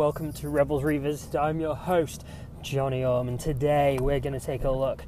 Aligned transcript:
welcome 0.00 0.32
to 0.32 0.48
Rebels 0.48 0.82
Revisited. 0.82 1.36
I'm 1.36 1.60
your 1.60 1.76
host, 1.76 2.24
Johnny 2.62 3.04
Orm, 3.04 3.28
and 3.28 3.38
today 3.38 3.98
we're 4.00 4.18
going 4.18 4.32
to 4.32 4.40
take 4.40 4.64
a 4.64 4.70
look 4.70 5.02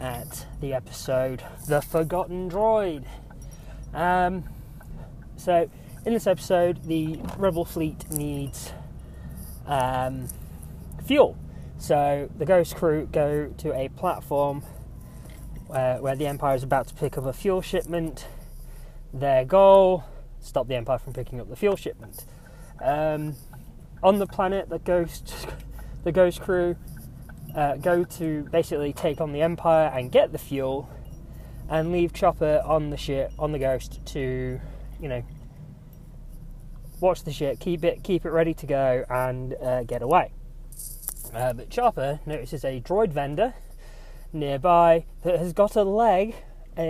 at 0.00 0.46
the 0.62 0.72
episode 0.72 1.42
The 1.66 1.82
Forgotten 1.82 2.48
Droid. 2.48 3.04
Um, 3.92 4.44
so, 5.36 5.68
in 6.06 6.14
this 6.14 6.26
episode, 6.26 6.82
the 6.84 7.20
Rebel 7.36 7.66
fleet 7.66 8.10
needs 8.10 8.72
um, 9.66 10.28
fuel. 11.04 11.36
So, 11.76 12.30
the 12.38 12.46
Ghost 12.46 12.74
crew 12.74 13.06
go 13.12 13.52
to 13.58 13.74
a 13.74 13.90
platform 13.90 14.62
uh, 15.68 15.98
where 15.98 16.16
the 16.16 16.26
Empire 16.26 16.54
is 16.54 16.62
about 16.62 16.88
to 16.88 16.94
pick 16.94 17.18
up 17.18 17.26
a 17.26 17.34
fuel 17.34 17.60
shipment. 17.60 18.26
Their 19.12 19.44
goal 19.44 20.04
stop 20.40 20.68
the 20.68 20.76
Empire 20.76 20.96
from 20.96 21.12
picking 21.12 21.38
up 21.38 21.50
the 21.50 21.56
fuel 21.56 21.76
shipment. 21.76 22.24
Um, 22.82 23.34
on 24.02 24.18
the 24.18 24.26
planet, 24.26 24.68
the 24.68 24.78
Ghost, 24.78 25.48
the 26.04 26.12
Ghost 26.12 26.40
crew 26.40 26.76
uh, 27.54 27.76
go 27.76 28.04
to 28.04 28.44
basically 28.50 28.92
take 28.92 29.20
on 29.20 29.32
the 29.32 29.42
Empire 29.42 29.90
and 29.94 30.12
get 30.12 30.32
the 30.32 30.38
fuel, 30.38 30.88
and 31.68 31.92
leave 31.92 32.12
Chopper 32.12 32.62
on 32.64 32.90
the 32.90 32.96
ship 32.96 33.32
on 33.38 33.52
the 33.52 33.58
Ghost 33.58 34.04
to, 34.06 34.60
you 35.00 35.08
know, 35.08 35.22
watch 37.00 37.24
the 37.24 37.32
ship, 37.32 37.60
keep 37.60 37.84
it 37.84 38.02
keep 38.02 38.24
it 38.24 38.30
ready 38.30 38.54
to 38.54 38.66
go, 38.66 39.04
and 39.08 39.54
uh, 39.54 39.82
get 39.84 40.02
away. 40.02 40.32
Uh, 41.34 41.52
but 41.52 41.68
Chopper 41.70 42.20
notices 42.26 42.64
a 42.64 42.80
droid 42.80 43.12
vendor 43.12 43.54
nearby 44.32 45.04
that 45.22 45.38
has 45.38 45.52
got 45.52 45.76
a 45.76 45.82
leg, 45.82 46.34
a, 46.76 46.82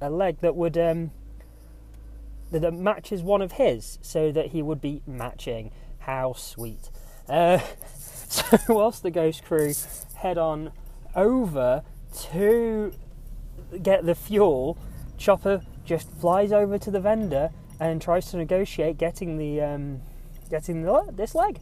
a, 0.00 0.06
a 0.06 0.10
leg 0.10 0.38
that 0.40 0.54
would 0.54 0.78
um, 0.78 1.10
that 2.50 2.72
matches 2.72 3.22
one 3.22 3.42
of 3.42 3.52
his, 3.52 3.98
so 4.02 4.30
that 4.32 4.48
he 4.48 4.62
would 4.62 4.80
be 4.80 5.02
matching. 5.06 5.72
How 6.06 6.34
sweet! 6.34 6.88
Uh, 7.28 7.58
so 7.98 8.56
whilst 8.68 9.02
the 9.02 9.10
ghost 9.10 9.44
crew 9.44 9.74
head 10.14 10.38
on 10.38 10.70
over 11.16 11.82
to 12.30 12.92
get 13.82 14.06
the 14.06 14.14
fuel, 14.14 14.78
Chopper 15.18 15.62
just 15.84 16.08
flies 16.12 16.52
over 16.52 16.78
to 16.78 16.92
the 16.92 17.00
vendor 17.00 17.50
and 17.80 18.00
tries 18.00 18.30
to 18.30 18.36
negotiate 18.36 18.98
getting 18.98 19.36
the 19.36 19.60
um, 19.60 20.00
getting 20.48 20.82
the, 20.82 21.12
this 21.12 21.34
leg, 21.34 21.58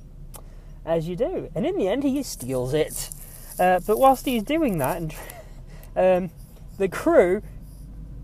as 0.84 1.08
you 1.08 1.16
do. 1.16 1.48
And 1.54 1.64
in 1.64 1.78
the 1.78 1.88
end, 1.88 2.02
he 2.02 2.22
steals 2.22 2.74
it. 2.74 3.08
Uh, 3.58 3.80
but 3.86 3.98
whilst 3.98 4.26
he's 4.26 4.42
doing 4.42 4.76
that, 4.76 4.98
and 4.98 5.14
um, 5.96 6.30
the 6.76 6.88
crew 6.88 7.42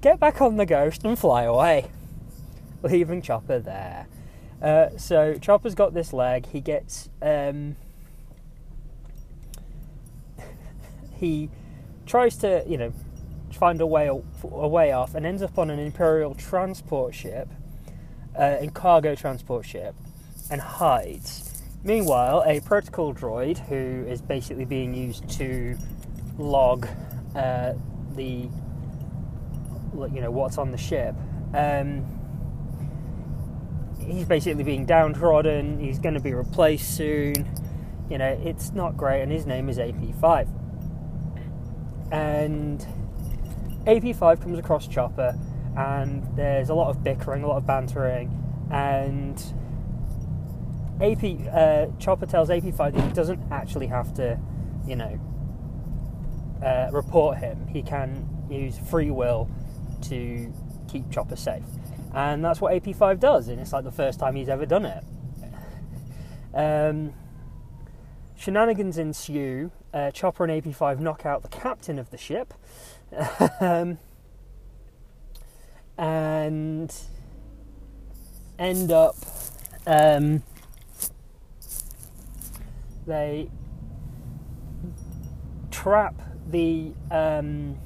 get 0.02 0.20
back 0.20 0.42
on 0.42 0.58
the 0.58 0.66
ghost 0.66 1.02
and 1.02 1.18
fly 1.18 1.44
away 1.44 1.88
leaving 2.82 3.22
Chopper 3.22 3.58
there. 3.58 4.06
Uh, 4.62 4.90
so 4.96 5.34
Chopper's 5.34 5.74
got 5.74 5.94
this 5.94 6.12
leg. 6.12 6.46
He 6.46 6.60
gets 6.60 7.08
um, 7.22 7.76
he 11.16 11.48
tries 12.06 12.36
to 12.38 12.64
you 12.66 12.76
know 12.76 12.92
find 13.52 13.80
a 13.80 13.86
way 13.86 14.08
a 14.08 14.68
way 14.68 14.92
off 14.92 15.14
and 15.14 15.24
ends 15.24 15.42
up 15.42 15.58
on 15.58 15.70
an 15.70 15.78
Imperial 15.78 16.34
transport 16.34 17.14
ship, 17.14 17.48
uh, 18.38 18.56
a 18.60 18.68
cargo 18.68 19.14
transport 19.14 19.64
ship, 19.64 19.94
and 20.50 20.60
hides. 20.60 21.62
Meanwhile, 21.82 22.44
a 22.46 22.60
protocol 22.60 23.14
droid 23.14 23.58
who 23.68 24.06
is 24.06 24.20
basically 24.20 24.66
being 24.66 24.94
used 24.94 25.28
to 25.30 25.78
log 26.36 26.86
uh, 27.34 27.72
the 28.14 28.48
you 30.12 30.20
know 30.20 30.30
what's 30.30 30.58
on 30.58 30.70
the 30.70 30.78
ship. 30.78 31.14
Um, 31.54 32.19
he's 34.06 34.24
basically 34.24 34.64
being 34.64 34.86
downtrodden. 34.86 35.78
He's 35.78 35.98
going 35.98 36.14
to 36.14 36.20
be 36.20 36.34
replaced 36.34 36.96
soon. 36.96 37.48
You 38.08 38.18
know, 38.18 38.40
it's 38.44 38.72
not 38.72 38.96
great, 38.96 39.22
and 39.22 39.30
his 39.30 39.46
name 39.46 39.68
is 39.68 39.78
AP5. 39.78 40.48
And 42.12 42.84
AP5 43.86 44.42
comes 44.42 44.58
across 44.58 44.88
Chopper, 44.88 45.38
and 45.76 46.26
there's 46.36 46.70
a 46.70 46.74
lot 46.74 46.90
of 46.90 47.04
bickering, 47.04 47.44
a 47.44 47.46
lot 47.46 47.58
of 47.58 47.66
bantering, 47.66 48.36
and 48.70 49.40
AP 51.00 51.54
uh, 51.54 51.86
Chopper 51.98 52.26
tells 52.26 52.48
AP5 52.48 52.94
that 52.94 53.00
he 53.00 53.12
doesn't 53.12 53.40
actually 53.52 53.86
have 53.86 54.12
to, 54.14 54.38
you 54.86 54.96
know, 54.96 55.20
uh, 56.64 56.90
report 56.92 57.38
him. 57.38 57.68
He 57.68 57.82
can 57.82 58.28
use 58.50 58.76
free 58.76 59.10
will 59.10 59.48
to 60.02 60.52
keep 60.88 61.10
Chopper 61.10 61.36
safe 61.36 61.62
and 62.14 62.44
that's 62.44 62.60
what 62.60 62.72
AP5 62.72 63.20
does, 63.20 63.48
and 63.48 63.60
it's 63.60 63.72
like 63.72 63.84
the 63.84 63.92
first 63.92 64.18
time 64.18 64.34
he's 64.34 64.48
ever 64.48 64.66
done 64.66 64.84
it. 64.84 65.04
Um, 66.54 67.14
shenanigans 68.36 68.98
ensue. 68.98 69.70
Uh, 69.92 70.10
Chopper 70.10 70.44
and 70.44 70.62
AP5 70.62 71.00
knock 71.00 71.26
out 71.26 71.42
the 71.42 71.48
captain 71.48 71.98
of 71.98 72.10
the 72.10 72.16
ship, 72.16 72.54
um, 73.60 73.98
and 75.98 76.94
end 78.58 78.92
up. 78.92 79.16
Um, 79.86 80.42
they 83.06 83.50
trap 85.70 86.14
the 86.48 86.92
um, 87.10 87.76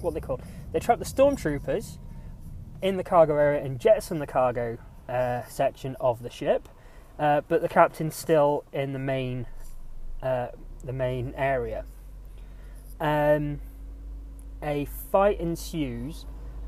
what 0.00 0.14
they 0.14 0.20
call 0.20 0.40
they 0.72 0.78
trap 0.78 0.98
the 0.98 1.04
stormtroopers 1.04 1.98
in 2.82 2.96
the 2.96 3.04
cargo 3.04 3.36
area 3.36 3.64
and 3.64 3.78
jettison 3.78 4.18
the 4.18 4.26
cargo 4.26 4.76
uh, 5.08 5.42
section 5.46 5.96
of 6.00 6.22
the 6.22 6.30
ship, 6.30 6.68
uh, 7.18 7.40
but 7.48 7.62
the 7.62 7.68
captain's 7.68 8.16
still 8.16 8.64
in 8.72 8.92
the 8.92 8.98
main 8.98 9.46
uh, 10.22 10.48
the 10.84 10.92
main 10.92 11.32
area. 11.36 11.84
Um, 13.00 13.60
a 14.62 14.86
fight 15.10 15.40
ensues, 15.40 16.26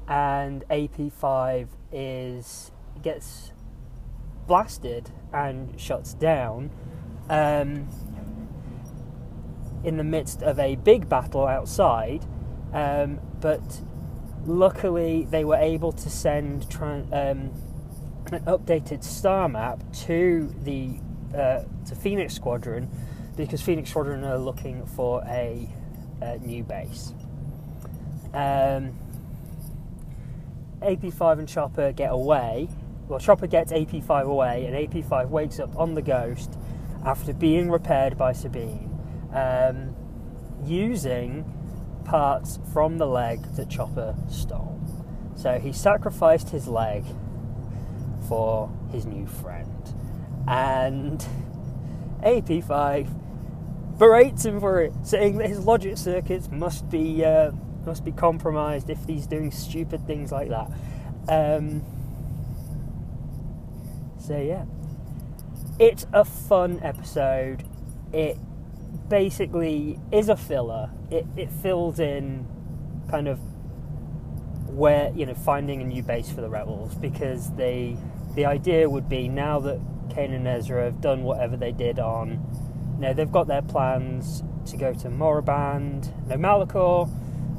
and 0.08 0.64
AP5 0.70 1.68
is 1.92 2.70
gets 3.02 3.52
blasted 4.46 5.10
and 5.32 5.78
shuts 5.80 6.14
down. 6.14 6.70
Um, 7.28 7.88
in 9.84 9.98
the 9.98 10.04
midst 10.04 10.42
of 10.42 10.58
a 10.58 10.76
big 10.76 11.08
battle 11.08 11.46
outside, 11.46 12.24
um, 12.72 13.20
but 13.40 13.82
luckily 14.46 15.26
they 15.30 15.44
were 15.44 15.56
able 15.56 15.92
to 15.92 16.10
send 16.10 16.66
um, 16.80 17.52
an 18.32 18.44
updated 18.46 19.02
star 19.04 19.48
map 19.48 19.80
to 19.92 20.54
the 20.62 20.98
uh, 21.34 21.64
to 21.86 21.94
Phoenix 21.94 22.34
Squadron 22.34 22.88
because 23.36 23.60
Phoenix 23.60 23.90
Squadron 23.90 24.24
are 24.24 24.38
looking 24.38 24.86
for 24.86 25.22
a, 25.26 25.68
a 26.20 26.38
new 26.38 26.62
base. 26.62 27.12
Um, 28.32 28.98
AP5 30.80 31.38
and 31.40 31.48
Chopper 31.48 31.92
get 31.92 32.12
away. 32.12 32.68
Well, 33.08 33.18
Chopper 33.18 33.46
gets 33.46 33.72
AP5 33.72 34.24
away, 34.24 34.66
and 34.66 34.74
AP5 34.74 35.28
wakes 35.28 35.58
up 35.58 35.76
on 35.76 35.94
the 35.94 36.02
Ghost 36.02 36.56
after 37.04 37.32
being 37.32 37.70
repaired 37.70 38.16
by 38.16 38.32
Sabine, 38.32 38.90
um, 39.32 39.94
using 40.64 41.44
parts 42.04 42.58
from 42.72 42.98
the 42.98 43.06
leg 43.06 43.42
that 43.56 43.68
Chopper 43.68 44.14
stole. 44.28 44.80
So 45.36 45.58
he 45.58 45.72
sacrificed 45.72 46.50
his 46.50 46.68
leg 46.68 47.04
for 48.28 48.70
his 48.92 49.06
new 49.06 49.26
friend. 49.26 49.94
And 50.46 51.26
AP5 52.22 53.08
berates 53.98 54.44
him 54.44 54.60
for 54.60 54.82
it, 54.82 54.92
saying 55.02 55.38
that 55.38 55.48
his 55.48 55.60
logic 55.60 55.96
circuits 55.96 56.50
must 56.50 56.88
be 56.90 57.24
uh, 57.24 57.52
must 57.86 58.04
be 58.04 58.12
compromised 58.12 58.88
if 58.90 59.04
he's 59.06 59.26
doing 59.26 59.50
stupid 59.50 60.06
things 60.06 60.32
like 60.32 60.48
that. 60.48 60.70
Um, 61.28 61.82
so 64.18 64.38
yeah, 64.38 64.64
it's 65.78 66.06
a 66.12 66.24
fun 66.24 66.80
episode. 66.82 67.64
It 68.12 68.38
basically 69.08 69.98
is 70.12 70.28
a 70.28 70.36
filler. 70.36 70.90
It, 71.10 71.26
it 71.36 71.50
fills 71.50 71.98
in 71.98 72.46
kind 73.10 73.28
of 73.28 73.38
where 74.68 75.12
you 75.14 75.26
know 75.26 75.34
finding 75.34 75.80
a 75.82 75.84
new 75.84 76.02
base 76.02 76.30
for 76.30 76.40
the 76.40 76.48
rebels 76.48 76.94
because 76.96 77.54
they 77.54 77.96
the 78.34 78.44
idea 78.44 78.88
would 78.90 79.08
be 79.08 79.28
now 79.28 79.60
that 79.60 79.78
Kanan 80.08 80.34
and 80.34 80.48
Ezra 80.48 80.84
have 80.84 81.00
done 81.00 81.22
whatever 81.22 81.56
they 81.56 81.70
did 81.70 81.98
on 81.98 82.30
you 82.96 83.00
know 83.00 83.14
they've 83.14 83.30
got 83.30 83.46
their 83.46 83.62
plans 83.62 84.42
to 84.66 84.76
go 84.76 84.94
to 84.94 85.08
Moraband, 85.08 86.12
no 86.28 86.36
Malachor. 86.36 87.10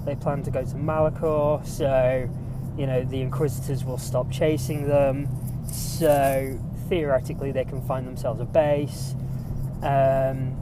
They 0.05 0.15
plan 0.15 0.43
to 0.43 0.51
go 0.51 0.63
to 0.63 0.75
Malachor, 0.75 1.65
so 1.65 2.29
you 2.77 2.87
know 2.87 3.03
the 3.03 3.21
Inquisitors 3.21 3.83
will 3.83 3.97
stop 3.97 4.31
chasing 4.31 4.87
them. 4.87 5.27
So 5.71 6.59
theoretically, 6.89 7.51
they 7.51 7.65
can 7.65 7.81
find 7.81 8.07
themselves 8.07 8.39
a 8.39 8.45
base. 8.45 9.15
Um, 9.81 10.55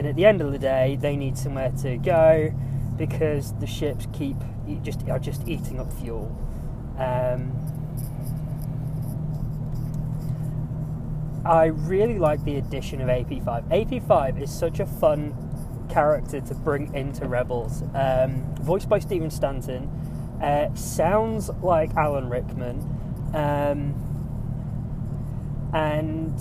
and 0.00 0.08
at 0.08 0.16
the 0.16 0.24
end 0.24 0.40
of 0.40 0.50
the 0.50 0.58
day, 0.58 0.96
they 0.98 1.14
need 1.14 1.36
somewhere 1.36 1.70
to 1.82 1.98
go 1.98 2.50
because 2.96 3.52
the 3.60 3.66
ships 3.66 4.06
keep 4.14 4.38
just 4.80 5.06
are 5.10 5.18
just 5.18 5.46
eating 5.46 5.78
up 5.78 5.92
fuel. 5.92 6.34
Um, 6.96 7.52
I 11.44 11.66
really 11.66 12.18
like 12.18 12.42
the 12.44 12.56
addition 12.56 13.02
of 13.02 13.08
AP5. 13.08 13.68
AP5 13.68 14.40
is 14.40 14.50
such 14.50 14.80
a 14.80 14.86
fun 14.86 15.34
character 15.90 16.40
to 16.40 16.54
bring 16.54 16.94
into 16.94 17.28
Rebels. 17.28 17.82
Um, 17.94 18.54
voiced 18.54 18.88
by 18.88 19.00
Stephen 19.00 19.30
Stanton, 19.30 19.84
uh, 20.42 20.74
sounds 20.74 21.50
like 21.62 21.94
Alan 21.94 22.30
Rickman, 22.30 22.78
um, 23.34 23.94
and 25.74 26.40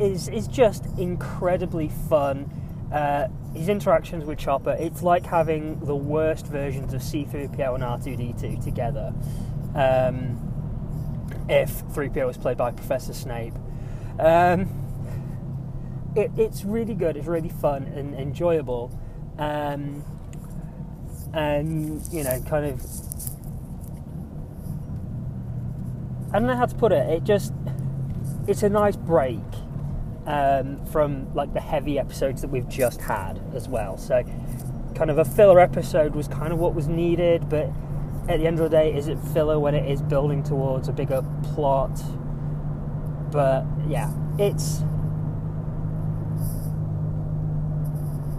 is 0.00 0.28
is 0.28 0.48
just 0.48 0.86
incredibly 0.98 1.88
fun. 2.08 2.50
Uh, 2.92 3.28
his 3.54 3.68
interactions 3.68 4.24
with 4.24 4.38
Chopper, 4.38 4.76
it's 4.78 5.02
like 5.02 5.26
having 5.26 5.78
the 5.80 5.94
worst 5.94 6.46
versions 6.46 6.92
of 6.92 7.00
C3PO 7.00 7.74
and 7.74 7.84
R2D2 7.84 8.64
together. 8.64 9.14
Um, 9.74 10.46
if 11.48 11.84
3PO 11.88 12.26
was 12.26 12.36
played 12.36 12.56
by 12.56 12.70
Professor 12.72 13.12
Snape. 13.12 13.54
Um, 14.18 14.68
it, 16.16 16.30
it's 16.36 16.64
really 16.64 16.94
good, 16.94 17.16
it's 17.16 17.26
really 17.26 17.48
fun 17.48 17.84
and 17.84 18.14
enjoyable. 18.14 18.96
Um, 19.38 20.04
and, 21.32 22.02
you 22.12 22.24
know, 22.24 22.40
kind 22.42 22.66
of. 22.66 22.84
I 26.32 26.38
don't 26.38 26.46
know 26.46 26.56
how 26.56 26.66
to 26.66 26.74
put 26.74 26.92
it, 26.92 27.08
it 27.08 27.24
just. 27.24 27.52
It's 28.46 28.62
a 28.62 28.68
nice 28.68 28.96
break 28.96 29.38
um, 30.26 30.84
from 30.86 31.32
like 31.34 31.52
the 31.54 31.60
heavy 31.60 31.98
episodes 31.98 32.42
that 32.42 32.48
we've 32.48 32.68
just 32.68 33.00
had 33.00 33.40
as 33.54 33.68
well. 33.68 33.96
So, 33.96 34.22
kind 34.94 35.10
of 35.10 35.18
a 35.18 35.24
filler 35.24 35.60
episode 35.60 36.14
was 36.14 36.28
kind 36.28 36.52
of 36.52 36.58
what 36.58 36.74
was 36.74 36.88
needed, 36.88 37.48
but 37.48 37.70
at 38.28 38.38
the 38.38 38.46
end 38.46 38.60
of 38.60 38.70
the 38.70 38.76
day, 38.76 38.94
is 38.94 39.08
it 39.08 39.18
filler 39.18 39.58
when 39.58 39.74
it 39.74 39.90
is 39.90 40.02
building 40.02 40.42
towards 40.42 40.88
a 40.88 40.92
bigger 40.92 41.24
plot? 41.54 42.00
But 43.30 43.64
yeah, 43.88 44.12
it's. 44.38 44.82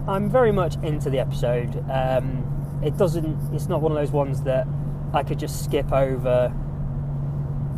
I'm 0.08 0.28
very 0.28 0.52
much 0.52 0.76
into 0.82 1.10
the 1.10 1.20
episode. 1.20 1.84
Um, 1.90 2.80
it 2.84 2.96
doesn't. 2.96 3.54
It's 3.54 3.68
not 3.68 3.80
one 3.80 3.92
of 3.92 3.98
those 3.98 4.10
ones 4.10 4.42
that 4.42 4.66
I 5.12 5.22
could 5.22 5.38
just 5.38 5.64
skip 5.64 5.92
over 5.92 6.52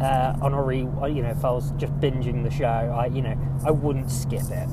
uh, 0.04 0.36
on 0.42 0.52
a 0.52 0.62
re. 0.62 0.78
You 0.80 1.22
know, 1.22 1.30
if 1.30 1.44
I 1.44 1.50
was 1.50 1.70
just 1.72 1.92
binging 1.98 2.44
the 2.44 2.50
show, 2.50 2.66
I 2.66 3.06
you 3.06 3.22
know 3.22 3.36
I 3.64 3.70
wouldn't 3.70 4.10
skip 4.10 4.50
it. 4.50 4.68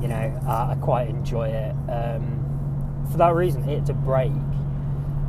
You 0.00 0.08
know, 0.08 0.42
uh, 0.46 0.72
I 0.72 0.78
quite 0.80 1.08
enjoy 1.08 1.48
it. 1.48 1.74
Um, 1.90 3.08
for 3.10 3.16
that 3.18 3.34
reason, 3.34 3.66
it's 3.68 3.88
a 3.88 3.94
break. 3.94 4.32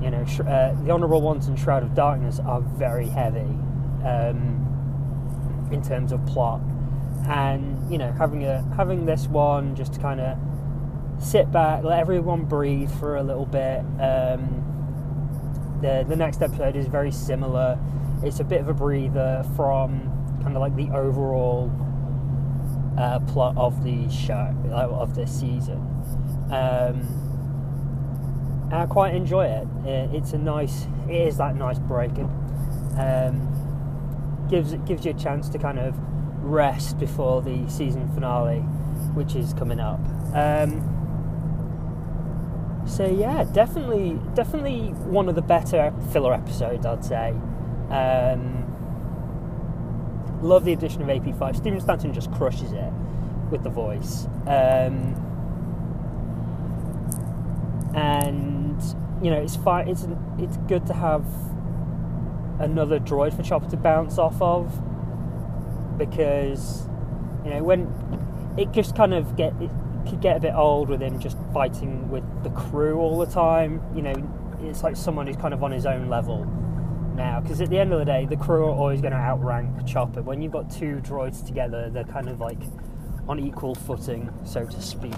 You 0.02 0.12
know, 0.12 0.26
uh, 0.48 0.74
the 0.84 0.92
Honourable 0.92 1.22
Ones 1.22 1.48
and 1.48 1.58
Shroud 1.58 1.84
of 1.84 1.96
Darkness 1.96 2.40
are 2.40 2.60
very 2.60 3.08
heavy 3.08 3.40
um, 4.04 5.70
in 5.72 5.82
terms 5.82 6.12
of 6.12 6.26
plot, 6.26 6.60
and 7.28 7.90
you 7.90 7.98
know, 7.98 8.12
having 8.12 8.44
a 8.44 8.62
having 8.76 9.06
this 9.06 9.28
one 9.28 9.76
just 9.76 9.94
to 9.94 10.00
kind 10.02 10.20
of 10.20 10.38
sit 11.18 11.50
back, 11.52 11.84
let 11.84 12.00
everyone 12.00 12.44
breathe 12.44 12.92
for 13.00 13.16
a 13.16 13.24
little 13.24 13.46
bit. 13.46 13.80
Um, 14.02 14.64
the 15.82 16.06
the 16.08 16.16
next 16.18 16.42
episode 16.42 16.76
is 16.76 16.88
very 16.88 17.12
similar. 17.12 17.80
It's 18.26 18.40
a 18.40 18.44
bit 18.44 18.60
of 18.60 18.68
a 18.68 18.74
breather 18.74 19.46
from 19.56 20.12
kind 20.42 20.56
of 20.56 20.62
like 20.62 20.76
the 20.76 20.90
overall 20.90 21.72
uh, 22.98 23.20
plot 23.20 23.56
of 23.58 23.84
the 23.84 24.10
show 24.10 24.54
of 24.74 25.16
this 25.16 25.40
season. 25.40 25.78
Um, 26.52 27.08
I 28.72 28.86
quite 28.88 29.14
enjoy 29.14 29.46
it. 29.46 29.68
It's 29.86 30.34
a 30.34 30.38
nice, 30.38 30.88
it 31.08 31.28
is 31.28 31.38
that 31.38 31.56
nice 31.56 31.78
break, 31.78 32.18
and 32.18 32.30
um, 32.98 34.48
gives 34.50 34.74
it 34.74 34.86
gives 34.86 35.06
you 35.06 35.12
a 35.12 35.14
chance 35.14 35.50
to 35.50 35.60
kind 35.60 35.78
of 35.78 35.96
rest 36.44 36.98
before 37.00 37.42
the 37.42 37.70
season 37.70 38.12
finale, 38.14 38.60
which 39.14 39.36
is 39.36 39.54
coming 39.54 39.80
up. 39.80 40.00
Um, 40.34 40.82
so 42.88 43.06
yeah, 43.06 43.44
definitely, 43.44 44.20
definitely 44.34 44.90
one 45.06 45.30
of 45.30 45.36
the 45.36 45.42
better 45.42 45.94
filler 46.12 46.34
episodes, 46.34 46.86
I'd 46.86 47.06
say. 47.06 47.36
Um, 47.90 48.66
love 50.42 50.66
the 50.66 50.74
addition 50.74 51.02
of 51.02 51.08
AP5. 51.08 51.56
Stephen 51.56 51.80
Stanton 51.80 52.14
just 52.14 52.32
crushes 52.32 52.72
it 52.72 52.92
with 53.52 53.64
the 53.64 53.70
voice. 53.70 54.26
Um, 54.48 55.22
and 57.96 58.82
you 59.24 59.30
know, 59.32 59.42
it's 59.42 59.56
fine. 59.56 59.88
It's 59.88 60.06
it's 60.38 60.58
good 60.68 60.86
to 60.88 60.94
have 60.94 61.26
another 62.60 63.00
droid 63.00 63.36
for 63.36 63.44
Chopper 63.44 63.70
to 63.70 63.78
bounce 63.78 64.18
off 64.18 64.42
of 64.42 64.82
because 65.98 66.88
you 67.44 67.50
know 67.52 67.64
when 67.64 67.92
it 68.58 68.72
just 68.72 68.96
kind 68.96 69.14
of 69.14 69.36
get 69.36 69.54
it 69.62 69.70
could 70.08 70.22
get 70.22 70.38
a 70.38 70.40
bit 70.40 70.54
old 70.54 70.90
with 70.90 71.02
him 71.02 71.20
just 71.20 71.38
fighting 71.54 72.10
with 72.10 72.24
the 72.44 72.50
crew 72.52 73.00
all 73.00 73.18
the 73.18 73.26
time. 73.26 73.82
You 73.96 74.04
know, 74.04 74.58
it's 74.62 74.84
like 74.84 74.96
someone 74.96 75.28
who's 75.28 75.38
kind 75.38 75.54
of 75.54 75.64
on 75.64 75.72
his 75.72 75.86
own 75.86 76.10
level 76.10 76.46
now 77.16 77.40
because 77.40 77.62
at 77.62 77.70
the 77.70 77.80
end 77.80 77.94
of 77.94 78.00
the 78.00 78.06
day, 78.06 78.26
the 78.26 78.38
crew 78.38 78.66
are 78.66 78.72
always 78.72 79.02
going 79.02 79.14
to 79.14 79.18
outrank 79.18 79.88
Chopper. 79.88 80.22
When 80.22 80.42
you've 80.42 80.52
got 80.52 80.70
two 80.70 81.02
droids 81.04 81.46
together, 81.46 81.90
they're 81.90 82.04
kind 82.04 82.30
of 82.30 82.40
like 82.40 82.60
on 83.28 83.40
equal 83.40 83.76
footing, 83.76 84.32
so 84.44 84.66
to 84.66 84.82
speak. 84.82 85.14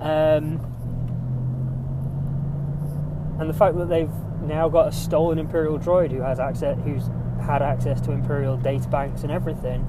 Um, 0.00 0.60
and 3.38 3.48
the 3.48 3.54
fact 3.54 3.76
that 3.78 3.88
they've 3.88 4.10
now 4.42 4.68
got 4.68 4.88
a 4.88 4.92
stolen 4.92 5.38
Imperial 5.38 5.78
droid 5.78 6.10
who 6.10 6.20
has 6.20 6.40
access, 6.40 6.76
who's 6.84 7.08
had 7.44 7.62
access 7.62 8.00
to 8.02 8.12
Imperial 8.12 8.56
data 8.56 8.88
banks 8.88 9.22
and 9.22 9.32
everything, 9.32 9.80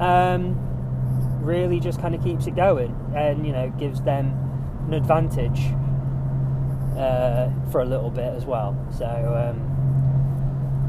um, 0.00 0.56
really 1.42 1.80
just 1.80 2.00
kind 2.00 2.14
of 2.14 2.22
keeps 2.22 2.46
it 2.46 2.56
going, 2.56 2.94
and 3.14 3.46
you 3.46 3.52
know 3.52 3.70
gives 3.78 4.00
them 4.02 4.34
an 4.86 4.94
advantage 4.94 5.60
uh, 6.96 7.50
for 7.70 7.80
a 7.80 7.84
little 7.84 8.10
bit 8.10 8.34
as 8.34 8.44
well. 8.44 8.76
So 8.96 9.06
um, 9.06 9.70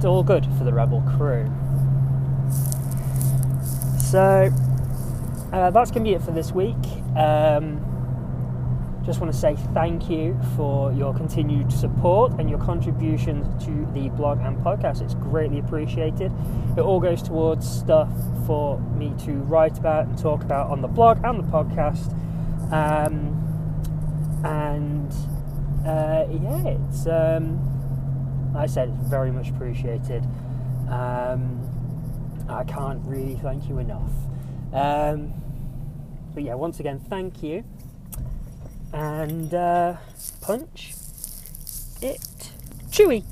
all 0.06 0.24
good 0.24 0.46
for 0.58 0.64
the 0.64 0.74
Rebel 0.74 1.02
crew. 1.02 1.46
So 4.00 4.50
uh, 5.54 5.70
that's 5.72 5.92
going 5.92 6.04
to 6.04 6.10
be 6.10 6.14
it 6.14 6.22
for 6.22 6.32
this 6.32 6.52
week. 6.52 6.76
Um, 7.16 7.88
just 9.06 9.20
want 9.20 9.34
to 9.34 9.38
say 9.38 9.56
thank 9.74 10.10
you 10.10 10.40
for 10.56 10.92
your 10.94 11.14
continued 11.14 11.72
support 11.72 12.34
and 12.40 12.50
your 12.50 12.60
contributions 12.60 13.64
to 13.66 13.88
the 13.94 14.10
blog 14.10 14.40
and 14.42 14.58
podcast. 14.58 15.02
It's 15.02 15.16
greatly 15.16 15.60
appreciated. 15.60 16.32
It 16.78 16.82
all 16.82 17.00
goes 17.00 17.24
towards 17.24 17.68
stuff 17.68 18.10
for 18.46 18.80
me 18.80 19.14
to 19.26 19.32
write 19.32 19.78
about 19.80 20.06
and 20.06 20.18
talk 20.18 20.44
about 20.44 20.70
on 20.70 20.82
the 20.82 20.88
blog 20.88 21.20
and 21.24 21.40
the 21.40 21.44
podcast. 21.44 22.12
Um, 22.72 23.38
and 24.46 25.12
uh, 25.86 26.26
yeah, 26.30 26.68
it's 26.68 27.08
um, 27.08 27.81
like 28.54 28.64
I 28.64 28.66
said, 28.66 28.90
it's 28.90 29.10
very 29.10 29.32
much 29.32 29.50
appreciated. 29.50 30.24
Um, 30.90 31.60
I 32.50 32.64
can't 32.64 33.02
really 33.06 33.36
thank 33.36 33.70
you 33.70 33.80
enough. 33.80 34.12
Um, 34.74 35.34
but 36.34 36.44
yeah, 36.44 36.56
once 36.56 36.80
again, 36.80 37.00
thank 37.00 37.44
you 37.44 37.64
and 38.94 39.54
uh, 39.54 39.96
punch 40.42 40.94
it 42.02 42.52
Chewie. 42.90 43.24